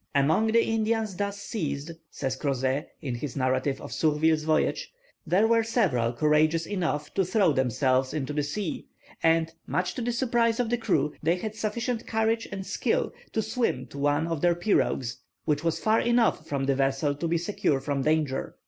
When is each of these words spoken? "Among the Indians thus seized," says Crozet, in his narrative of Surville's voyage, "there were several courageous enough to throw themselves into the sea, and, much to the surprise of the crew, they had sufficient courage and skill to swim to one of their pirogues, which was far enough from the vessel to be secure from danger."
"Among 0.15 0.47
the 0.47 0.65
Indians 0.65 1.15
thus 1.15 1.39
seized," 1.39 1.91
says 2.09 2.35
Crozet, 2.35 2.87
in 3.03 3.13
his 3.13 3.35
narrative 3.35 3.79
of 3.79 3.93
Surville's 3.93 4.41
voyage, 4.45 4.91
"there 5.27 5.45
were 5.45 5.61
several 5.63 6.11
courageous 6.11 6.65
enough 6.65 7.13
to 7.13 7.23
throw 7.23 7.51
themselves 7.51 8.11
into 8.11 8.33
the 8.33 8.41
sea, 8.41 8.87
and, 9.21 9.53
much 9.67 9.93
to 9.93 10.01
the 10.01 10.11
surprise 10.11 10.59
of 10.59 10.71
the 10.71 10.77
crew, 10.79 11.13
they 11.21 11.35
had 11.35 11.53
sufficient 11.53 12.07
courage 12.07 12.47
and 12.51 12.65
skill 12.65 13.13
to 13.33 13.43
swim 13.43 13.85
to 13.91 13.99
one 13.99 14.25
of 14.25 14.41
their 14.41 14.55
pirogues, 14.55 15.17
which 15.45 15.63
was 15.63 15.77
far 15.77 15.99
enough 16.01 16.47
from 16.47 16.63
the 16.63 16.73
vessel 16.73 17.13
to 17.13 17.27
be 17.27 17.37
secure 17.37 17.79
from 17.79 18.01
danger." 18.01 18.55